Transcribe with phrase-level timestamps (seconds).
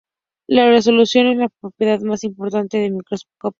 [0.47, 3.49] La resolución es la propiedad más importante de un microscopio.